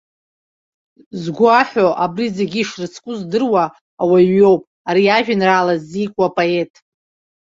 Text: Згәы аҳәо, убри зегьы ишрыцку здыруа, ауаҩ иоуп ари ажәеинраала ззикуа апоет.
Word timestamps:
Згәы 1.21 1.47
аҳәо, 1.61 1.87
убри 2.03 2.27
зегьы 2.37 2.59
ишрыцку 2.63 3.11
здыруа, 3.19 3.63
ауаҩ 4.01 4.29
иоуп 4.37 4.61
ари 4.89 5.05
ажәеинраала 5.17 5.75
ззикуа 5.81 6.27
апоет. 6.31 6.71